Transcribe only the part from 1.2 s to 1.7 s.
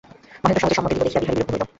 বিহারী বিরক্ত হইল।